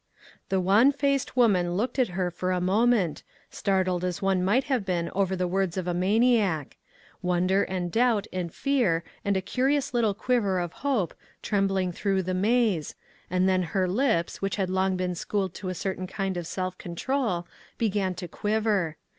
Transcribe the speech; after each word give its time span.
The 0.49 0.59
wan 0.59 0.91
faced 0.91 1.37
woman 1.37 1.75
looked 1.77 1.99
at 1.99 2.07
her 2.17 2.31
for 2.31 2.51
a 2.51 2.59
moment, 2.59 3.21
startled 3.51 4.03
as 4.03 4.19
one 4.19 4.43
might 4.43 4.63
have 4.63 4.83
been 4.83 5.11
over 5.13 5.35
the 5.35 5.47
words 5.47 5.77
of 5.77 5.87
a 5.87 5.93
maniac; 5.93 6.77
wonder 7.21 7.61
and 7.61 7.91
doubt 7.91 8.25
and 8.33 8.51
fear 8.51 9.03
and 9.23 9.37
a 9.37 9.41
curious 9.43 9.93
little 9.93 10.15
quiver 10.15 10.57
of 10.57 10.73
hope, 10.81 11.13
trembling 11.43 11.91
through 11.91 12.23
the 12.23 12.33
maze, 12.33 12.95
and 13.29 13.47
then 13.47 13.61
her 13.61 13.87
lips, 13.87 14.41
which 14.41 14.55
had 14.55 14.71
long 14.71 14.97
been 14.97 15.13
schooled 15.13 15.53
to 15.53 15.69
a 15.69 15.75
certain 15.75 16.07
kind 16.07 16.35
of 16.35 16.47
self 16.47 16.79
control, 16.79 17.45
began 17.77 18.15
to 18.15 18.27
quiver. 18.27 18.97